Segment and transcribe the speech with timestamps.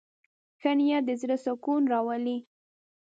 [0.61, 2.37] ښه نیت د زړه سکون راولي.